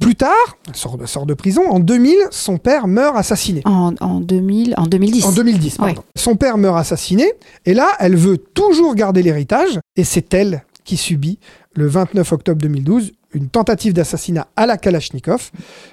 [0.00, 0.30] Plus tard,
[0.68, 1.62] elle sort de, sort de prison.
[1.70, 3.62] En 2000, son père meurt assassiné.
[3.64, 5.24] En, en 2000, en 2010.
[5.24, 6.02] En 2010, pardon.
[6.16, 7.32] Son père meurt assassiné,
[7.64, 11.38] et là, elle veut toujours garder l'héritage, et c'est elle qui subit,
[11.74, 15.50] le 29 octobre 2012, une tentative d'assassinat à la Kalachnikov.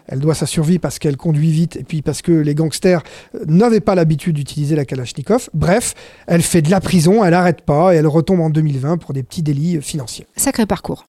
[0.08, 3.02] Elle doit sa survie parce qu'elle conduit vite, et puis parce que les gangsters
[3.36, 5.50] euh, n'avaient pas l'habitude d'utiliser la Kalachnikov.
[5.54, 5.96] Bref,
[6.28, 9.24] elle fait de la prison, elle n'arrête pas, et elle retombe en 2020 pour des
[9.24, 10.28] petits délits euh, financiers.
[10.36, 11.06] Sacré parcours.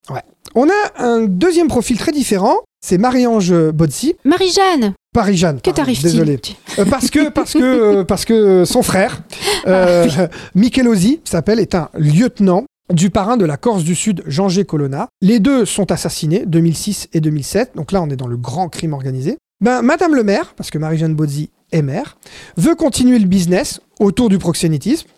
[0.54, 5.56] On a un deuxième profil très différent, c'est Marie-Ange Bozzi, Marie-Jeanne, Paris-Jeanne.
[5.56, 6.40] que pardon, t'arrive-t-il Désolé.
[6.78, 7.58] Euh, parce que parce que
[8.00, 9.22] euh, parce que son frère
[9.66, 10.08] euh,
[10.54, 14.64] Michelozzi s'appelle est un lieutenant du parrain de la Corse du Sud, Jean G.
[14.64, 15.08] Colonna.
[15.20, 17.72] Les deux sont assassinés 2006 et 2007.
[17.76, 19.38] Donc là, on est dans le grand crime organisé.
[19.62, 22.18] Ben, Madame le maire, parce que Marie-Jeanne Bozzi est maire,
[22.56, 25.08] veut continuer le business autour du proxénétisme.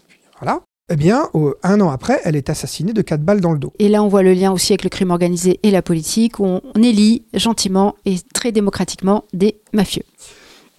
[0.40, 0.61] Voilà.
[0.90, 1.29] Eh bien,
[1.62, 3.73] un an après, elle est assassinée de quatre balles dans le dos.
[3.79, 6.44] Et là, on voit le lien aussi avec le crime organisé et la politique, où
[6.44, 10.03] on élit gentiment et très démocratiquement des mafieux.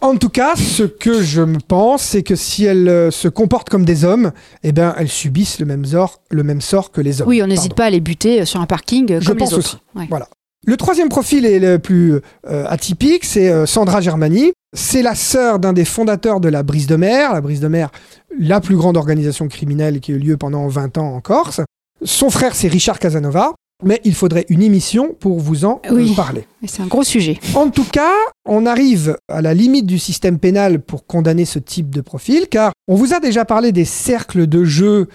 [0.01, 3.69] En tout cas, ce que je me pense, c'est que si elles euh, se comportent
[3.69, 7.21] comme des hommes, eh bien, elles subissent le même sort, le même sort que les
[7.21, 7.27] hommes.
[7.29, 9.51] Oui, on n'hésite pas à les buter euh, sur un parking euh, Je comme pense
[9.51, 9.79] les autres.
[9.95, 9.99] aussi.
[9.99, 10.05] Ouais.
[10.09, 10.27] Voilà.
[10.67, 14.51] Le troisième profil est le plus euh, atypique, c'est euh, Sandra Germani.
[14.75, 17.33] C'est la sœur d'un des fondateurs de la Brise de Mer.
[17.33, 17.91] La Brise de Mer,
[18.39, 21.61] la plus grande organisation criminelle qui a eu lieu pendant 20 ans en Corse.
[22.03, 23.53] Son frère, c'est Richard Casanova.
[23.85, 26.13] Mais il faudrait une émission pour vous en Oui.
[26.15, 26.45] parler.
[26.67, 27.37] C'est un gros sujet.
[27.53, 28.11] En tout cas,
[28.45, 32.71] on arrive à la limite du système pénal pour condamner ce type de profil, car
[32.87, 35.07] on vous a déjà parlé des cercles de jeu,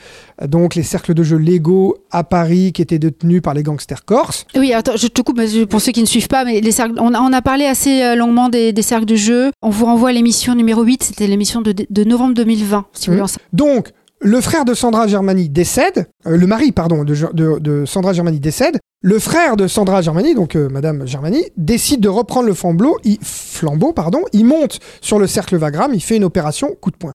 [0.46, 4.46] donc les cercles de jeu légaux à Paris qui étaient détenus par les gangsters corses.
[4.56, 7.12] Oui, attends, je te coupe pour ceux qui ne suivent pas, mais les cercles, on,
[7.14, 9.50] a, on a parlé assez euh, longuement des, des cercles de jeu.
[9.62, 13.12] On vous renvoie à l'émission numéro 8, c'était l'émission de, de novembre 2020, si vous
[13.12, 13.16] Mhm.
[13.16, 13.48] voulez en savoir.
[13.52, 13.88] Donc,
[14.22, 18.78] le frère de Sandra Germani décède, euh, le mari, pardon, de, Sandra Germani décède.
[19.02, 23.18] Le frère de Sandra Germani, donc euh, Madame Germani, décide de reprendre le flambeau, il,
[23.22, 27.12] flambeau, pardon, il monte sur le cercle Vagram, il fait une opération coup de poing.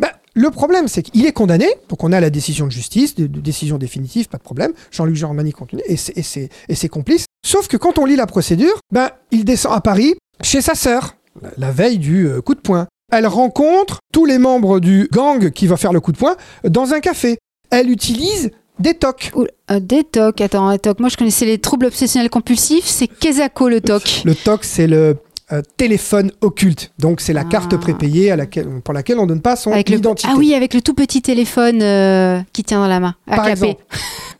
[0.00, 3.78] Ben, le problème, c'est qu'il est condamné, donc on a la décision de justice, décision
[3.78, 4.72] définitive, pas de problème.
[4.92, 7.26] Jean-Luc Germani continue et ses, complices.
[7.44, 11.16] Sauf que quand on lit la procédure, ben, il descend à Paris chez sa sœur,
[11.42, 12.86] la- la veille du euh, coup de poing.
[13.12, 16.92] Elle rencontre tous les membres du gang qui va faire le coup de poing dans
[16.94, 17.38] un café.
[17.70, 19.30] Elle utilise des tocs.
[19.36, 21.00] Ouh, un des TOC, attends, un TOC.
[21.00, 24.22] Moi, je connaissais les troubles obsessionnels compulsifs, c'est Kesako le TOC.
[24.24, 25.16] Le TOC, c'est le
[25.52, 26.92] euh, téléphone occulte.
[26.98, 27.48] Donc, c'est la Ah.
[27.50, 29.98] carte prépayée à laquelle, pour laquelle on donne pas son Avec le...
[29.98, 30.28] identité.
[30.32, 33.44] Ah oui, avec le tout petit téléphone euh, qui tient dans la main, à Par
[33.44, 33.66] clapper.
[33.66, 33.84] exemple.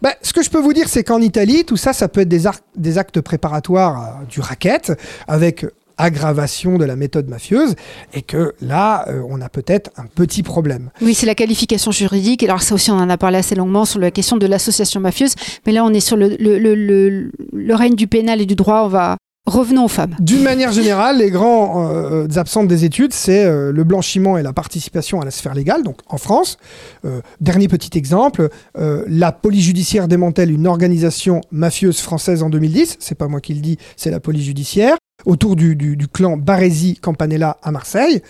[0.02, 2.28] Bah, ce que je peux vous dire, c'est qu'en Italie, tout ça, ça peut être
[2.28, 2.42] des,
[2.76, 4.92] des actes préparatoires du racket,
[5.28, 5.64] avec
[5.98, 7.74] aggravation de la méthode mafieuse,
[8.12, 10.90] et que là, euh, on a peut-être un petit problème.
[11.02, 12.42] Oui, c'est la qualification juridique.
[12.42, 15.34] Alors ça aussi, on en a parlé assez longuement sur la question de l'association mafieuse.
[15.66, 18.54] Mais là, on est sur le, le, le, le- le règne du pénal et du
[18.54, 18.82] droit.
[18.84, 20.16] On va revenons aux femmes.
[20.20, 24.54] D'une manière générale, les grands euh, absentes des études, c'est euh, le blanchiment et la
[24.54, 26.56] participation à la sphère légale, donc en France.
[27.04, 33.16] Euh, dernier petit exemple, la police judiciaire démantèle une organisation mafieuse française en 2010, c'est
[33.16, 37.70] pas moi qui le dis, c'est la police judiciaire, autour du, clan Baresi Campanella à
[37.70, 38.22] Marseille.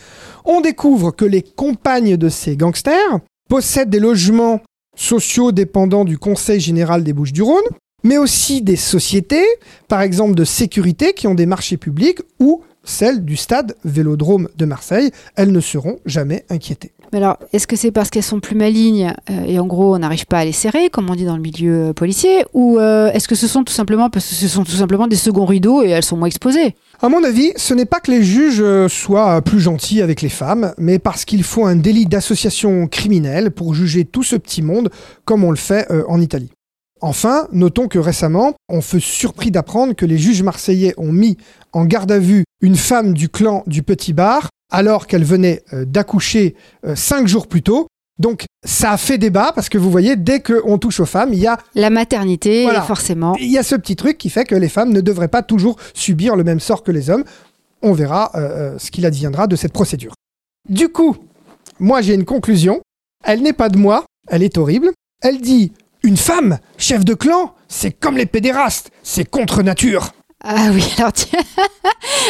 [0.45, 4.61] On découvre que les compagnes de ces gangsters possèdent des logements
[4.97, 7.65] sociaux dépendant du Conseil général des Bouches-du-Rhône,
[8.05, 9.45] mais aussi des sociétés,
[9.89, 14.65] par exemple de sécurité, qui ont des marchés publics ou celles du stade Vélodrome de
[14.67, 15.11] Marseille.
[15.37, 16.93] Elles ne seront jamais inquiétées.
[17.13, 19.99] Mais alors, est-ce que c'est parce qu'elles sont plus malignes euh, et en gros on
[19.99, 23.11] n'arrive pas à les serrer, comme on dit dans le milieu euh, policier, ou euh,
[23.13, 25.83] est-ce que ce sont tout simplement parce que ce sont tout simplement des seconds rideaux
[25.83, 26.75] et elles sont moins exposées?
[27.01, 30.29] À mon avis, ce n'est pas que les juges euh, soient plus gentils avec les
[30.29, 34.91] femmes, mais parce qu'il faut un délit d'association criminelle pour juger tout ce petit monde
[35.25, 36.51] comme on le fait euh, en Italie.
[37.01, 41.37] Enfin, notons que récemment, on fut surpris d'apprendre que les juges marseillais ont mis
[41.73, 45.85] en garde à vue une femme du clan du Petit Bar alors qu'elle venait euh,
[45.85, 46.55] d'accoucher
[46.87, 47.89] euh, cinq jours plus tôt.
[48.19, 51.41] Donc ça a fait débat parce que vous voyez, dès qu'on touche aux femmes, il
[51.41, 52.83] y a La maternité, Voilà.
[52.83, 53.35] forcément.
[53.41, 55.77] il y a ce petit truc qui fait que les femmes ne devraient pas toujours
[55.95, 57.25] subir le même sort que les hommes.
[57.83, 58.39] On verra euh,
[58.75, 60.15] euh, ce qu'il adviendra de cette procédure.
[60.69, 61.17] Du coup,
[61.79, 62.81] moi j'ai une conclusion.
[63.25, 64.91] Elle n'est pas de moi, elle est horrible.
[65.23, 65.73] Elle dit
[66.03, 70.13] Une femme, chef de clan, c'est comme les pédérastes, c'est contre nature.
[70.47, 71.39] Ah oui, alors tiens,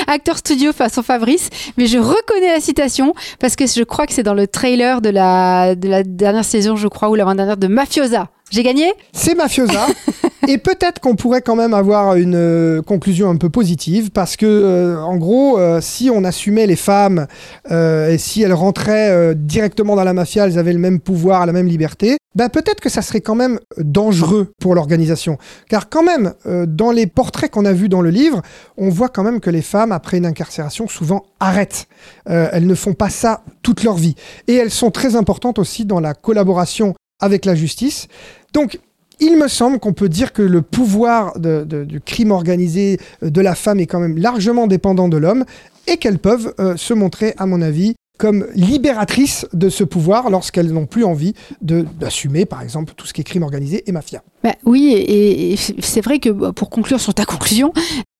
[0.07, 4.23] acteur studio façon Fabrice, mais je reconnais la citation parce que je crois que c'est
[4.23, 8.29] dans le trailer de la, de la dernière saison, je crois, ou l'avant-dernière de Mafiosa.
[8.51, 8.93] J'ai gagné?
[9.13, 9.87] C'est mafiosa.
[10.49, 14.47] et peut-être qu'on pourrait quand même avoir une euh, conclusion un peu positive parce que,
[14.47, 17.27] euh, en gros, euh, si on assumait les femmes
[17.71, 21.47] euh, et si elles rentraient euh, directement dans la mafia, elles avaient le même pouvoir,
[21.47, 25.39] la même liberté, ben peut-être que ça serait quand même dangereux pour l'organisation.
[25.69, 28.43] Car quand même, euh, dans les portraits qu'on a vus dans le livre,
[28.77, 31.87] on voit quand même que les femmes, après une incarcération, souvent arrêtent.
[32.27, 34.15] Elles ne font pas ça toute leur vie.
[34.49, 38.09] Et elles sont très importantes aussi dans la collaboration avec la justice.
[38.53, 38.79] Donc,
[39.21, 43.55] il me semble qu'on peut dire que le pouvoir du crime organisé euh, de la
[43.55, 45.45] femme est quand même largement dépendant de l'homme
[45.87, 50.73] et qu'elles peuvent euh, se montrer, à mon avis, comme libératrices de ce pouvoir lorsqu'elles
[50.73, 54.23] n'ont plus envie d'assumer, par exemple, tout ce qui est crime organisé et mafia.
[54.43, 57.73] Bah oui, et, c'est vrai que bah, pour conclure sur ta conclusion,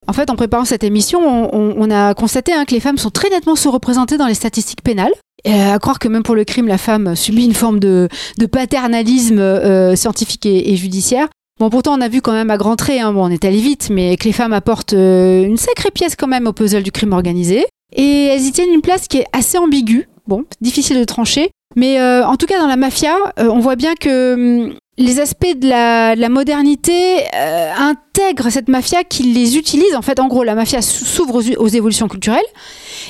[0.07, 1.21] en fait, en préparant cette émission,
[1.55, 5.13] on, a constaté hein, que les femmes sont très nettement sous-représentées dans les statistiques pénales.
[5.47, 9.39] À croire que même pour le crime, la femme subit une forme de, de paternalisme
[9.39, 11.29] euh, scientifique et, et judiciaire.
[11.61, 13.61] Bon, pourtant, on a vu quand même à grands traits, hein, bon, on est allé
[13.61, 16.91] vite, mais que les femmes apportent euh, une sacrée pièce quand même au puzzle du
[16.91, 17.65] crime organisé.
[17.93, 21.51] Et elles y tiennent une place qui est assez ambiguë, bon, difficile de trancher.
[21.77, 25.19] Mais euh, en tout cas, dans la mafia, euh, on voit bien que hum, les
[25.21, 29.95] aspects de la, de la modernité euh, intègrent cette mafia qui les utilise.
[29.97, 32.45] En fait, en gros, la mafia s'ouvre aux, évolutions culturelles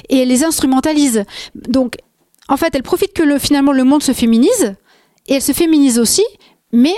[0.09, 1.25] et elle les instrumentalise.
[1.55, 1.97] Donc,
[2.49, 4.75] en fait, elle profite que le, finalement le monde se féminise
[5.27, 6.25] et elle se féminise aussi,
[6.73, 6.95] mais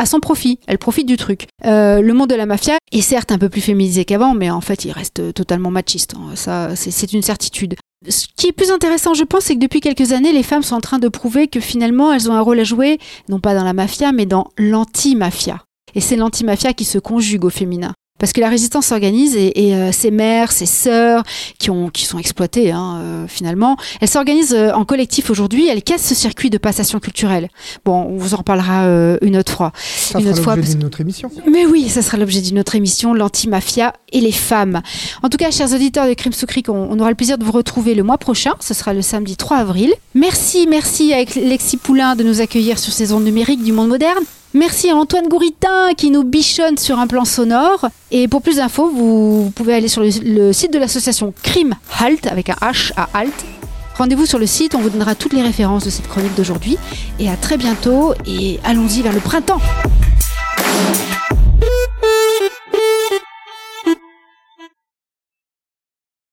[0.00, 0.58] à son profit.
[0.66, 1.46] Elle profite du truc.
[1.66, 4.62] Euh, le monde de la mafia est certes un peu plus féminisé qu'avant, mais en
[4.62, 6.14] fait, il reste totalement machiste.
[6.16, 6.34] hein.
[6.34, 7.74] Ça, c'est une certitude.
[8.08, 10.76] Ce qui est plus intéressant, je pense, c'est que depuis quelques années, les femmes sont
[10.76, 13.62] en train de prouver que finalement, elles ont un rôle à jouer, non pas dans
[13.64, 15.62] la mafia, mais dans l'anti-mafia.
[15.94, 17.92] Et c'est l'anti-mafia qui se conjugue au féminin.
[18.20, 21.24] Parce que la résistance s'organise et, et, euh, ses mères, ses sœurs,
[21.58, 25.82] qui, ont, qui sont exploitées hein, euh, finalement, elles s'organisent euh, en collectif aujourd'hui, elles
[25.82, 27.48] cassent ce circuit de passation culturelle.
[27.84, 29.72] Bon, on vous en reparlera euh, une autre fois.
[29.74, 31.30] Ça Une autre fois, l'objet parce- d'une autre émission.
[31.50, 34.82] Mais oui, ça sera l'objet d'une autre émission, l'anti-mafia et les femmes.
[35.22, 37.44] En tout cas, chers auditeurs de Crime sous Cric, on, on aura le plaisir de
[37.44, 38.52] vous retrouver le mois prochain.
[38.60, 39.92] Ce sera le samedi 3 avril.
[40.14, 44.18] Merci, merci à Lexi Poulain de nous accueillir sur ces ondes numériques du monde moderne.
[44.52, 47.88] Merci à Antoine Gouritin qui nous bichonne sur un plan sonore.
[48.10, 52.26] Et pour plus d'infos, vous, pouvez aller sur le, le site de l'association Crime Halt
[52.26, 53.32] avec un H à Halt.
[53.96, 56.78] Rendez-vous sur le site, on vous donnera toutes les références de cette chronique d'aujourd'hui.
[57.20, 59.60] Et à très bientôt et allons-y vers le printemps.